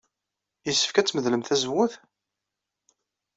Yessefk 0.65 0.95
ad 0.97 1.05
tmedlem 1.07 1.43
tazewwut? 1.43 1.93